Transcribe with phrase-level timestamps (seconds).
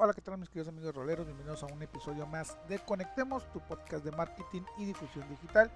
[0.00, 1.26] Hola, ¿qué tal mis queridos amigos roleros?
[1.26, 5.72] Bienvenidos a un episodio más de Conectemos, tu podcast de marketing y difusión digital.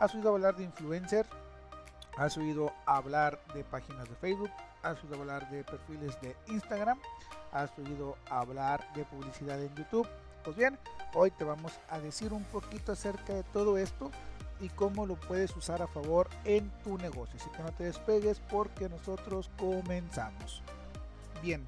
[0.00, 1.24] ¿Has oído hablar de influencer?
[2.16, 4.50] ¿Has oído hablar de páginas de Facebook?
[4.82, 6.98] ¿Has oído hablar de perfiles de Instagram?
[7.52, 10.08] ¿Has oído hablar de publicidad en YouTube?
[10.42, 10.76] Pues bien,
[11.14, 14.10] hoy te vamos a decir un poquito acerca de todo esto
[14.58, 17.38] y cómo lo puedes usar a favor en tu negocio.
[17.38, 20.64] Así que no te despegues porque nosotros comenzamos.
[21.42, 21.64] Bien,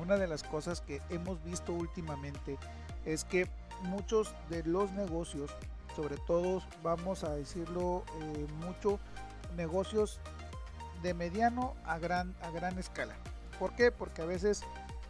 [0.00, 2.58] una de las cosas que hemos visto últimamente
[3.04, 3.48] es que
[3.82, 5.50] muchos de los negocios,
[5.94, 8.98] sobre todo vamos a decirlo eh, mucho,
[9.56, 10.20] negocios
[11.02, 13.14] de mediano a gran, a gran escala.
[13.58, 13.90] ¿Por qué?
[13.90, 14.62] Porque a veces,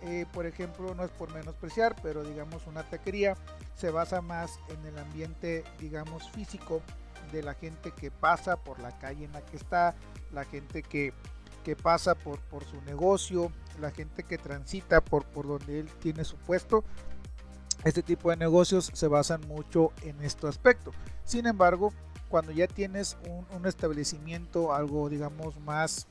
[0.03, 3.37] eh, por ejemplo, no es por menospreciar, pero digamos una taquería
[3.77, 6.83] se basa más en el ambiente, digamos, físico
[7.33, 9.95] de la gente que pasa por la calle en la que está,
[10.33, 11.13] la gente que,
[11.63, 16.25] que pasa por, por su negocio, la gente que transita por, por donde él tiene
[16.25, 16.85] su puesto.
[17.85, 20.93] Este tipo de negocios se basan mucho en este aspecto.
[21.25, 21.93] Sin embargo,
[22.29, 26.07] cuando ya tienes un, establecimiento, algo digamos más,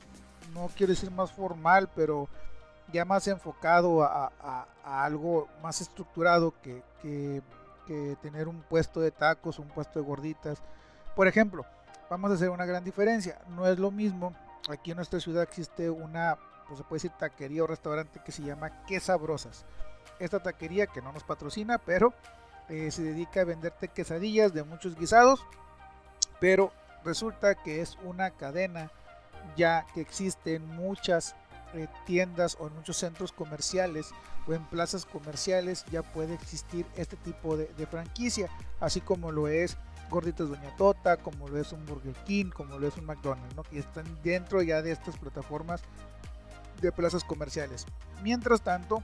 [0.52, 2.28] no quiero decir más formal, pero
[2.92, 7.42] ya más enfocado a, algo más estructurado que, que,
[8.22, 10.62] tener un puesto de tacos, un puesto de gorditas.
[11.16, 11.64] Por ejemplo,
[12.08, 13.40] vamos a hacer una gran diferencia.
[13.48, 14.32] No es lo mismo,
[14.70, 18.42] aquí en nuestra ciudad existe una pues se puede decir taquería o restaurante que se
[18.42, 19.64] llama Que Sabrosas.
[20.20, 22.14] Esta taquería que no nos patrocina, pero
[22.68, 25.44] eh, se dedica a venderte quesadillas de muchos guisados,
[26.38, 26.72] pero
[27.04, 28.92] resulta que es una cadena
[29.56, 31.34] ya que existe en muchas
[31.74, 34.10] eh, tiendas o en muchos centros comerciales
[34.46, 38.48] o en plazas comerciales ya puede existir este tipo de, franquicia,
[38.78, 39.76] así como lo es
[40.10, 43.62] Gorditas Doña Tota, como lo es un Burger King, como lo es un McDonald's, ¿no?
[43.62, 45.82] que están dentro ya de estas plataformas
[46.80, 47.86] de plazas comerciales.
[48.22, 49.02] Mientras tanto,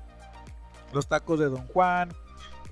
[0.92, 2.10] los tacos de Don Juan,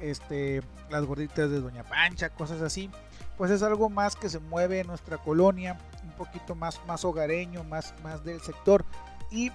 [0.00, 2.90] este, las gorditas de Doña Pancha, cosas así,
[3.36, 7.64] pues es algo más que se mueve en nuestra colonia, un poquito más, más hogareño,
[7.64, 8.84] más, más del sector.
[9.30, 9.51] Y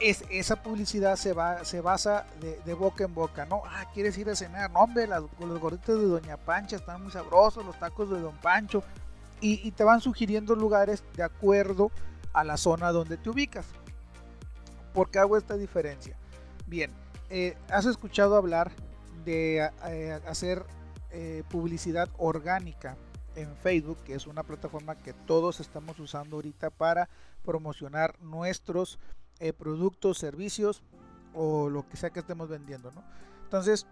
[0.00, 3.62] es, esa publicidad se, va, se basa de, boca en boca, ¿no?
[3.66, 4.70] Ah, ¿quieres ir a cenar?
[4.70, 8.82] No, hombre, los gorditas de Doña Pancha están muy sabrosos, los tacos de Don Pancho.
[9.40, 11.92] Y, y te van sugiriendo lugares de acuerdo
[12.32, 13.66] a la zona donde te ubicas.
[14.92, 16.16] ¿Por qué hago esta diferencia?
[16.66, 16.90] Bien,
[17.30, 18.72] eh, has escuchado hablar
[19.24, 20.64] de eh, hacer
[21.10, 22.96] eh, publicidad orgánica
[23.34, 27.08] en Facebook, que es una plataforma que todos estamos usando ahorita para
[27.44, 28.98] promocionar nuestros
[29.56, 30.82] productos, servicios
[31.34, 33.02] o lo que sea que estemos vendiendo, ¿no?
[33.44, 33.86] Entonces,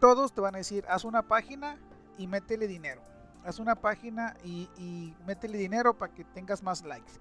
[0.00, 1.78] todos te van a decir, haz una página
[2.18, 3.02] y métele dinero.
[3.44, 7.12] Haz una página y, y métele dinero para que tengas más likes.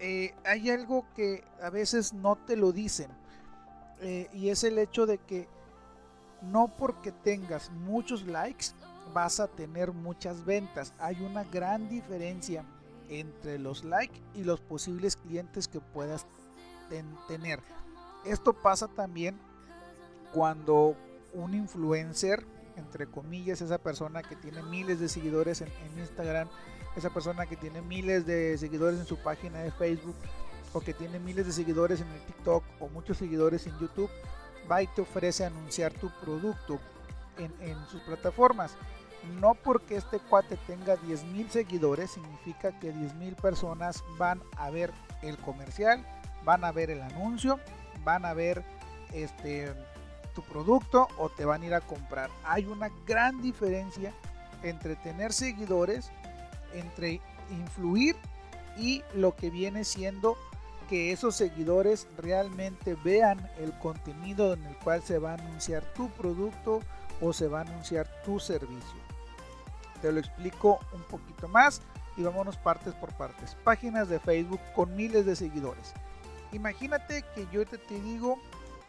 [0.00, 3.10] Eh, hay algo que a veces no te lo dicen
[4.00, 5.48] eh, y es el hecho de que
[6.40, 8.66] no porque tengas muchos likes
[9.12, 10.94] vas a tener muchas ventas.
[11.00, 12.64] Hay una gran diferencia
[13.08, 16.26] entre los likes y los posibles clientes que puedas
[17.26, 17.60] tener.
[18.24, 19.38] Esto pasa también
[20.32, 20.96] cuando
[21.32, 22.44] un influencer,
[22.76, 26.48] entre comillas, esa persona que tiene miles de seguidores en Instagram,
[26.96, 30.16] esa persona que tiene miles de seguidores en su página de Facebook
[30.72, 34.10] o que tiene miles de seguidores en el TikTok o muchos seguidores en YouTube,
[34.70, 36.78] va y te ofrece anunciar tu producto
[37.38, 38.76] en, sus plataformas.
[39.40, 45.36] No porque este cuate tenga 10.000 seguidores significa que 10.000 personas van a ver el
[45.38, 46.04] comercial,
[46.48, 47.60] van a ver el anuncio,
[48.04, 48.64] van a ver
[49.12, 49.70] este
[50.34, 52.30] tu producto o te van a ir a comprar.
[52.42, 54.14] Hay una gran diferencia
[54.62, 56.10] entre tener seguidores
[56.72, 57.20] entre
[57.50, 58.16] influir
[58.78, 60.38] y lo que viene siendo
[60.88, 66.08] que esos seguidores realmente vean el contenido en el cual se va a anunciar tu
[66.12, 66.80] producto
[67.20, 69.00] o se va a anunciar tu servicio.
[70.00, 71.82] Te lo explico un poquito más
[72.16, 73.54] y vámonos partes por partes.
[73.64, 75.92] Páginas de Facebook con miles de seguidores.
[76.52, 78.38] Imagínate que yo te, digo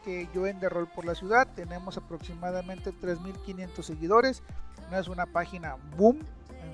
[0.03, 4.43] que yo en The por la ciudad tenemos aproximadamente 3.500 seguidores.
[4.89, 6.19] No es una página boom,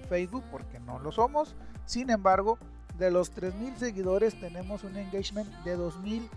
[0.09, 1.55] Facebook porque no lo somos.
[1.85, 2.57] Sin embargo,
[2.97, 6.29] de los 3.000 seguidores tenemos un engagement de 2.000,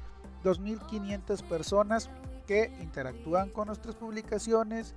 [0.44, 2.11] 2.500 personas
[2.46, 4.94] que interactúan con nuestras publicaciones,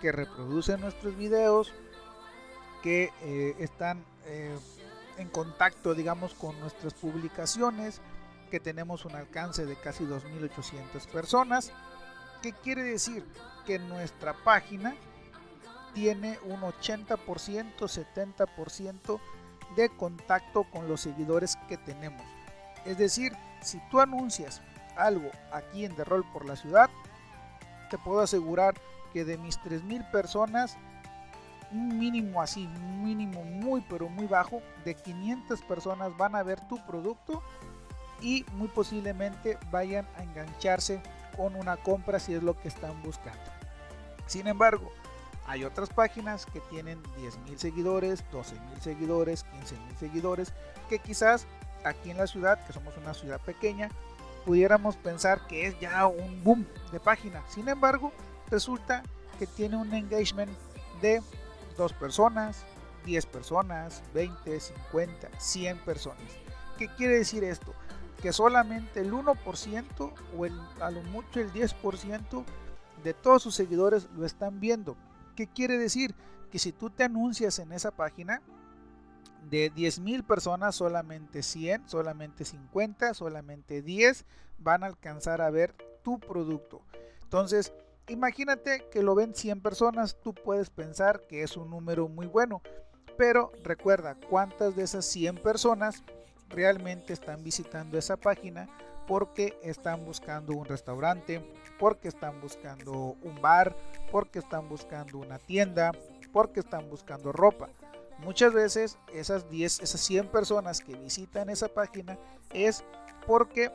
[0.00, 1.72] que reproducen nuestros videos,
[2.82, 4.56] que eh, están eh,
[5.16, 8.00] en contacto, digamos, con nuestras publicaciones,
[8.50, 11.72] que tenemos un alcance de casi 2.800 personas.
[12.42, 13.24] ¿Qué quiere decir?
[13.64, 14.94] Que nuestra página
[15.94, 19.20] tiene un 80%, 70%
[19.76, 22.22] de contacto con los seguidores que tenemos.
[22.84, 23.32] Es decir,
[23.62, 24.60] si tú anuncias
[24.96, 26.90] algo aquí en The Roll por la ciudad,
[27.90, 28.74] te puedo asegurar
[29.12, 30.76] que de mis 3000 personas,
[31.72, 36.60] un mínimo así, un mínimo muy pero muy bajo, de 500 personas van a ver
[36.68, 37.42] tu producto
[38.20, 41.00] y muy posiblemente vayan a engancharse
[41.36, 43.40] con una compra si es lo que están buscando.
[44.26, 44.92] Sin embargo,
[45.46, 50.52] hay otras páginas que tienen 10.000 seguidores, 12.000 seguidores, 15.000 seguidores,
[50.88, 51.46] que quizás
[51.84, 53.90] aquí en la ciudad, que somos una ciudad pequeña,
[54.44, 57.42] pudiéramos pensar que es ya un boom de página.
[57.48, 58.12] Sin embargo,
[58.50, 59.02] resulta
[59.38, 60.52] que tiene un engagement
[61.00, 61.22] de
[61.76, 62.64] dos personas,
[63.04, 66.22] 10 personas, 20, 50, 100 personas.
[66.78, 67.74] ¿Qué quiere decir esto?
[68.22, 72.44] Que solamente el 1% o el, a lo mucho el 10%
[73.02, 74.96] de todos sus seguidores lo están viendo.
[75.36, 76.14] ¿Qué quiere decir?
[76.50, 78.42] Que si tú te anuncias en esa página,
[79.48, 84.24] de 10.000 personas, solamente 100, solamente 50, solamente 10
[84.58, 86.82] van a alcanzar a ver tu producto.
[87.22, 87.72] Entonces,
[88.08, 92.62] imagínate que lo ven 100 personas, tú puedes pensar que es un número muy bueno,
[93.16, 96.02] pero recuerda cuántas de esas 100 personas
[96.50, 98.68] realmente están visitando esa página
[99.06, 101.42] porque están buscando un restaurante,
[101.78, 103.74] porque están buscando un bar,
[104.12, 105.90] porque están buscando una tienda,
[106.32, 107.68] porque están buscando ropa.
[108.18, 112.18] Muchas veces esas 10, esas 100 personas que visitan esa página
[112.52, 112.84] es
[113.26, 113.70] porque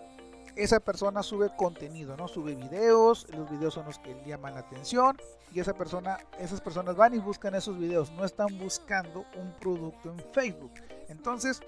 [0.55, 2.27] esa persona sube contenido, ¿no?
[2.27, 5.17] Sube videos, los videos son los que llaman la atención
[5.51, 10.11] y esa persona, esas personas van y buscan esos videos, no están buscando un producto
[10.11, 10.73] en Facebook.
[11.09, 11.61] Entonces,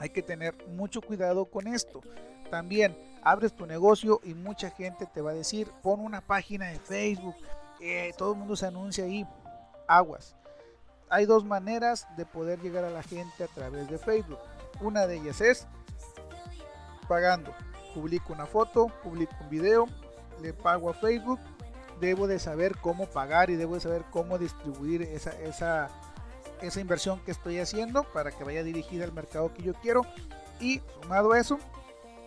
[0.00, 2.00] hay que tener mucho cuidado con esto.
[2.50, 6.78] También abres tu negocio y mucha gente te va a decir, pon una página de
[6.78, 7.36] Facebook,
[7.80, 9.26] eh, todo el mundo se anuncia ahí,
[9.88, 10.36] aguas
[11.08, 14.38] hay dos maneras de poder llegar a la gente a través de Facebook.
[14.80, 15.66] Una de ellas es
[17.08, 17.54] pagando.
[17.94, 19.86] Publico una foto, publico un video,
[20.42, 21.40] le pago a Facebook.
[22.00, 25.88] Debo de saber cómo pagar y debo de saber cómo distribuir esa, esa,
[26.60, 30.02] esa inversión que estoy haciendo para que vaya dirigida al mercado que yo quiero.
[30.60, 31.58] Y sumado a eso,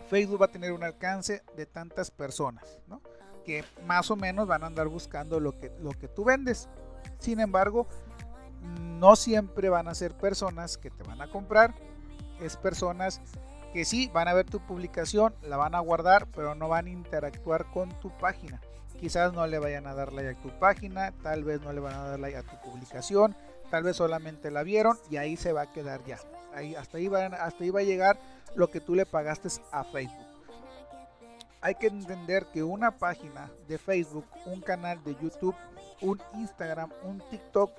[0.08, 2.78] Facebook va a tener un alcance de tantas personas,
[3.44, 6.68] que más o menos van a andar buscando lo que, lo que tú vendes.
[7.18, 7.86] Sin embargo,
[8.98, 11.74] no siempre van a ser personas que te van a comprar,
[12.40, 13.20] es personas
[13.72, 16.90] que sí van a ver tu publicación, la van a guardar, pero no van a
[16.90, 18.60] interactuar con tu página.
[18.98, 21.94] Quizás no le vayan a dar like a tu página, tal vez no le van
[21.94, 23.36] a dar like a tu publicación,
[23.70, 26.18] tal vez solamente la vieron y ahí se va a quedar ya.
[26.54, 28.18] Ahí, hasta, ahí van, hasta ahí va a llegar
[28.54, 30.26] lo que tú le pagaste a Facebook.
[31.60, 35.54] Hay que entender que una página de Facebook, un canal de YouTube,
[36.00, 37.70] un Instagram, un TikTok,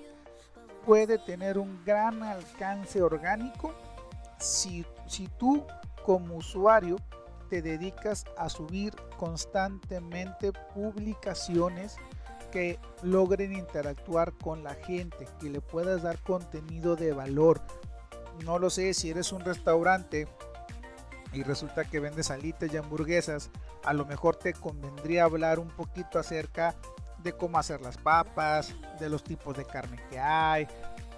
[0.85, 3.73] puede tener un gran alcance orgánico
[4.39, 5.65] si, si tú
[6.05, 6.97] como usuario
[7.49, 11.97] te dedicas a subir constantemente publicaciones
[12.51, 17.62] que logren interactuar con la gente, que le puedas dar contenido de valor.
[18.45, 20.27] No lo sé, si eres un restaurante
[21.33, 23.50] y resulta que vendes alitas y hamburguesas,
[23.83, 26.75] a lo mejor te convendría hablar un poquito acerca
[27.24, 30.68] de cómo hacer las papas, de los tipos de carne que hay,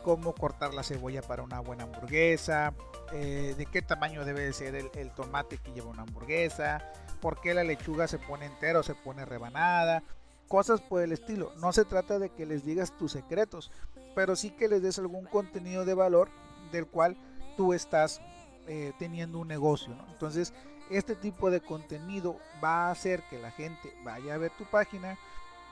[0.03, 2.74] cómo cortar la cebolla para una buena hamburguesa,
[3.13, 6.91] eh, de qué tamaño debe ser el, tomate que lleva una hamburguesa,
[7.21, 10.03] por qué la lechuga se pone entera o se pone rebanada,
[10.48, 11.51] cosas por el estilo.
[11.57, 13.71] No se trata de que les digas tus secretos,
[14.16, 16.30] pero sí que les des algún contenido de valor
[16.71, 17.18] del cual
[17.57, 18.21] tú estás
[18.68, 19.95] eh, teniendo un negocio.
[20.12, 20.54] Entonces,
[20.90, 25.18] este tipo de contenido va a hacer que la gente vaya a ver tu página,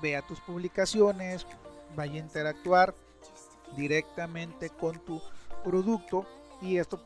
[0.01, 1.45] vea tus publicaciones,
[1.95, 2.95] vaya a interactuar
[3.75, 5.21] directamente con tu
[5.63, 6.25] producto
[6.61, 7.01] y esto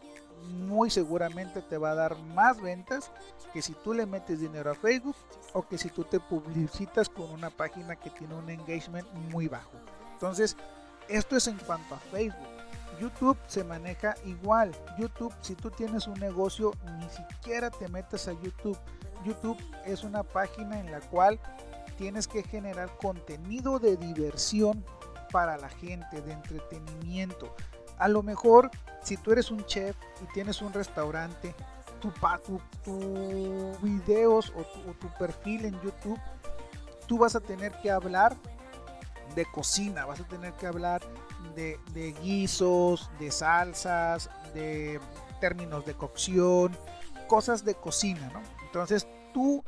[0.46, 3.12] muy seguramente te va a dar más ventas
[3.54, 5.16] que si tú le metes dinero a Facebook
[5.54, 9.72] o que si tú te publicitas con una página que tiene un engagement muy bajo.
[10.14, 10.56] Entonces,
[11.08, 12.48] esto es en cuanto a Facebook.
[13.00, 14.72] YouTube se maneja igual.
[14.98, 18.78] YouTube, si tú tienes un negocio, ni siquiera te metes a YouTube.
[19.24, 21.40] YouTube es una página en la cual
[21.98, 24.84] tienes que generar contenido de diversión
[25.32, 27.54] para la gente, de entretenimiento.
[27.98, 28.72] A lo mejor,
[29.02, 31.56] si tú eres un chef y tienes un restaurante,
[32.00, 32.60] tu,
[33.82, 36.20] videos o tu, tu perfil en YouTube,
[37.08, 38.36] tú vas a tener que hablar
[39.34, 41.02] de cocina, vas a tener que hablar
[41.56, 45.00] de, de, guisos, de salsas, de
[45.40, 46.78] términos de cocción,
[47.28, 48.42] cosas de cocina, ¿no?
[48.66, 49.64] Entonces tú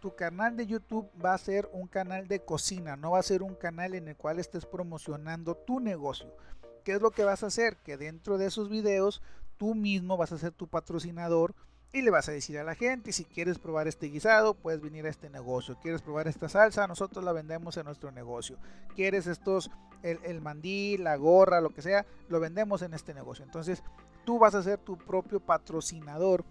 [0.00, 3.42] tu canal de YouTube va a ser un canal de cocina, no va a ser
[3.42, 6.34] un canal en el cual estés promocionando tu negocio.
[6.82, 7.76] ¿Qué es lo que vas a hacer?
[7.78, 9.22] Que dentro de esos videos
[9.56, 11.54] tú mismo vas a ser tu patrocinador
[11.92, 15.06] y le vas a decir a la gente, si quieres probar este guisado, puedes venir
[15.06, 15.76] a este negocio.
[15.82, 16.86] ¿Quieres probar esta salsa?
[16.86, 18.58] Nosotros la vendemos en nuestro negocio.
[18.94, 19.70] ¿Quieres estos,
[20.02, 22.06] el, el mandil, la gorra, lo que sea?
[22.28, 23.44] Lo vendemos en este negocio.
[23.44, 23.82] Entonces,
[24.24, 26.44] tú vas a ser tu propio patrocinador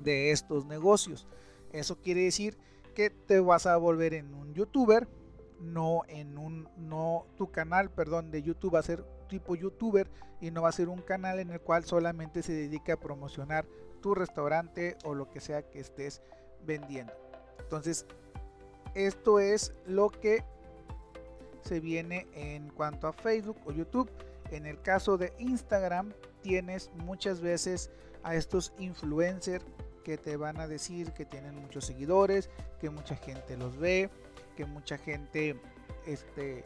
[0.00, 1.28] de estos negocios.
[1.72, 2.58] Eso quiere decir
[2.94, 5.06] que te vas a volver en un youtuber,
[5.60, 10.08] no en un, no tu canal, perdón, de YouTube va a ser tipo youtuber
[10.40, 13.66] y no va a ser un canal en el cual solamente se dedica a promocionar
[14.00, 16.22] tu restaurante o lo que sea que estés
[16.64, 17.12] vendiendo.
[17.58, 18.06] Entonces,
[18.94, 20.44] esto es lo que
[21.62, 24.10] se viene en cuanto a Facebook o YouTube.
[24.50, 27.90] En el caso de Instagram, tienes muchas veces
[28.22, 29.64] a estos influencers
[30.04, 32.48] que te van a decir que tienen muchos seguidores,
[32.80, 34.08] que mucha gente los ve,
[34.56, 35.60] que mucha gente
[36.06, 36.64] este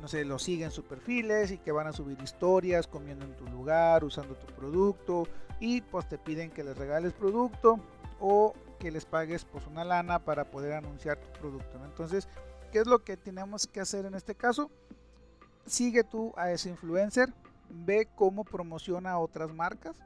[0.00, 3.36] no sé, los sigue en sus perfiles y que van a subir historias comiendo en
[3.36, 5.28] tu lugar, usando tu producto
[5.60, 7.78] y pues te piden que les regales producto
[8.18, 11.78] o que les pagues pues una lana para poder anunciar tu producto.
[11.84, 12.28] Entonces,
[12.72, 14.70] ¿qué es lo que tenemos que hacer en este caso?
[15.66, 17.32] Sigue tú a ese influencer,
[17.68, 19.96] ve cómo promociona otras marcas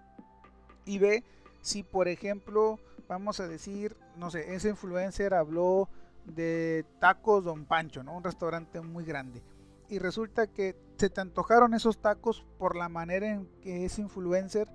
[0.84, 1.22] y ve
[1.60, 2.78] si por ejemplo,
[3.08, 5.88] vamos a decir, no sé, ese influencer habló
[6.24, 8.16] de tacos Don Pancho, ¿no?
[8.16, 9.42] Un restaurante muy grande
[9.88, 14.68] y resulta que se te antojaron esos tacos por la manera en que ese influencer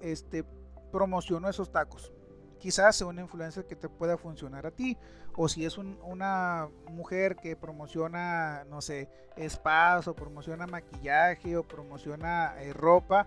[0.00, 0.44] este,
[0.92, 2.12] promocionó esos tacos.
[2.58, 4.96] Quizás sea un influencer que te pueda funcionar a ti.
[5.34, 9.08] O si es una mujer que promociona, no sé,
[9.48, 13.26] spas o promociona maquillaje o promociona eh, ropa,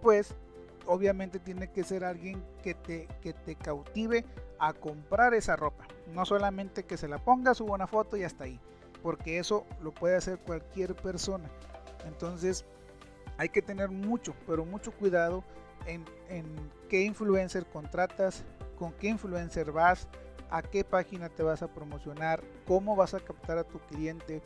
[0.00, 0.34] pues
[0.86, 4.24] obviamente tiene que ser alguien que te, que te cautive
[4.60, 5.84] a comprar esa ropa.
[6.08, 8.60] No solamente que se la ponga, suba una foto y hasta ahí
[9.02, 11.50] porque eso lo puede hacer cualquier persona.
[12.06, 12.64] Entonces
[13.36, 15.44] hay que tener mucho, pero mucho cuidado
[15.86, 16.04] en,
[16.88, 18.44] qué influencer contratas,
[18.78, 20.08] con qué influencer vas,
[20.50, 24.42] a qué página te vas a promocionar, cómo vas a captar a tu cliente,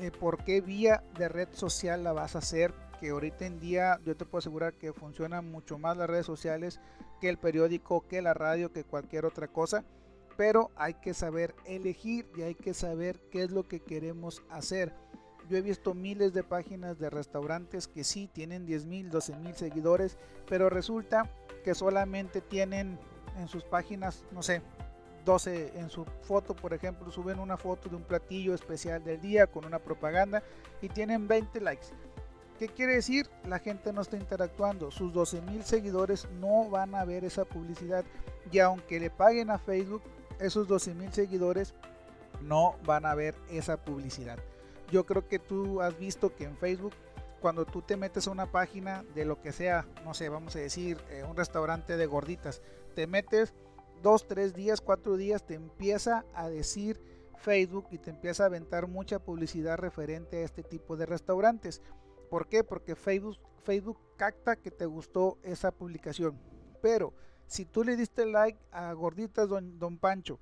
[0.00, 4.00] eh, por qué vía de red social la vas a hacer, que ahorita en día
[4.04, 6.80] yo te puedo asegurar que funcionan mucho más las redes sociales
[7.20, 9.84] que el periódico, que la radio, que cualquier otra cosa
[10.36, 14.92] pero hay que saber elegir y hay que saber qué es lo que queremos hacer.
[15.48, 19.54] Yo he visto miles de páginas de restaurantes que sí tienen 10 mil, 12 mil
[19.54, 20.16] seguidores,
[20.48, 21.30] pero resulta
[21.64, 22.98] que solamente tienen
[23.38, 24.62] en sus páginas, no sé,
[25.24, 29.46] 12 en su foto, por ejemplo, suben una foto de un platillo especial del día
[29.46, 30.42] con una propaganda
[30.82, 31.88] y tienen 20 likes.
[32.58, 33.28] ¿Qué quiere decir?
[33.48, 34.90] La gente no está interactuando.
[34.90, 38.04] Sus 12 mil seguidores no van a ver esa publicidad.
[38.52, 40.02] Y aunque le paguen a Facebook,
[40.38, 41.74] esos 12 mil seguidores
[42.42, 44.38] no van a ver esa publicidad.
[44.90, 46.92] Yo creo que tú has visto que en Facebook,
[47.40, 50.60] cuando tú te metes a una página de lo que sea, no sé, vamos a
[50.60, 52.62] decir, eh, un restaurante de gorditas,
[52.94, 53.54] te metes
[54.02, 57.00] dos, tres días, cuatro días, te empieza a decir
[57.38, 61.82] Facebook y te empieza a aventar mucha publicidad referente a este tipo de restaurantes.
[62.30, 62.64] ¿Por qué?
[62.64, 66.38] Porque Facebook, Facebook capta que te gustó esa publicación.
[66.80, 67.12] Pero
[67.46, 70.38] si tú le diste like a Gorditas Don, Don Pancho,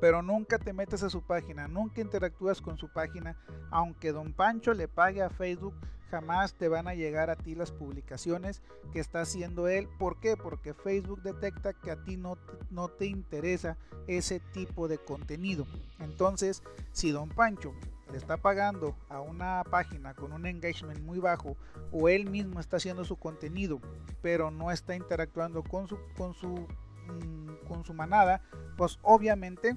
[0.00, 3.36] pero nunca te metes a su página, nunca interactúas con su página,
[3.70, 5.74] aunque Don Pancho le pague a Facebook,
[6.10, 8.62] jamás te van a llegar a ti las publicaciones
[8.92, 9.88] que está haciendo él.
[9.98, 10.36] ¿Por qué?
[10.36, 12.36] Porque Facebook detecta que a ti no,
[12.70, 15.66] no te interesa ese tipo de contenido.
[15.98, 16.62] Entonces,
[16.92, 17.74] si Don Pancho
[18.10, 21.56] le está pagando a una página con un engagement muy bajo
[21.92, 23.80] o él mismo está haciendo su contenido
[24.22, 26.66] pero no está interactuando con su con su
[27.06, 28.40] mm, con su manada
[28.76, 29.76] pues obviamente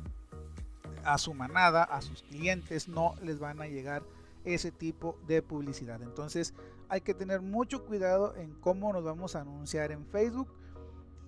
[1.03, 4.03] a su manada a sus clientes no les van a llegar
[4.43, 6.01] ese tipo de publicidad.
[6.01, 6.53] Entonces
[6.89, 10.48] hay que tener mucho cuidado en cómo nos vamos a anunciar en Facebook.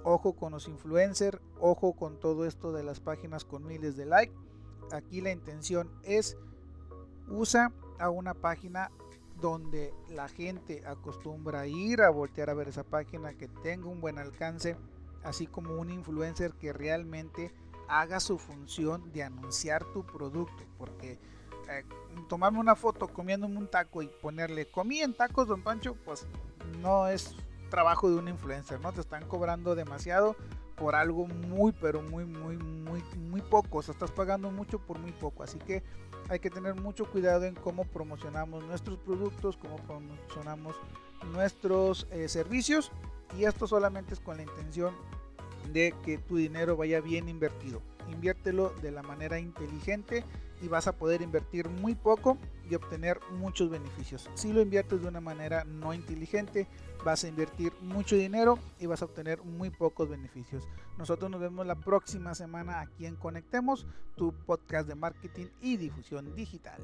[0.03, 4.35] Ojo con los influencers ojo con todo esto de las páginas con miles de likes.
[4.91, 6.37] Aquí la intención es
[7.29, 8.91] usa a una página
[9.39, 14.19] donde la gente acostumbra ir a voltear a ver esa página que tenga un buen
[14.19, 14.77] alcance,
[15.23, 17.53] así como un influencer que realmente
[17.87, 21.19] haga su función de anunciar tu producto, porque
[21.69, 21.83] eh,
[22.27, 26.25] tomarme una foto comiéndome un taco y ponerle comí en tacos don Pancho, pues
[26.81, 27.35] no es
[27.69, 28.93] trabajo de un influencer, ¿no?
[28.93, 30.35] Te están cobrando demasiado
[30.75, 33.79] por algo muy, pero muy, muy, muy, muy poco.
[33.79, 35.43] O sea, estás pagando mucho por muy poco.
[35.43, 35.83] Así que
[36.29, 40.75] hay que tener mucho cuidado en cómo promocionamos nuestros productos, cómo promocionamos
[41.33, 42.91] nuestros eh, servicios.
[43.37, 44.93] Y esto solamente es con la intención
[45.71, 47.81] de que tu dinero vaya bien invertido.
[48.13, 50.23] Inviértelo de la manera inteligente
[50.61, 52.37] y vas a poder invertir muy poco
[52.69, 54.29] y obtener muchos beneficios.
[54.33, 56.67] Si lo inviertes de una manera no inteligente,
[57.03, 60.67] vas a invertir mucho dinero y vas a obtener muy pocos beneficios.
[60.97, 66.33] Nosotros nos vemos la próxima semana aquí en Conectemos, tu podcast de marketing y difusión
[66.33, 66.79] digital.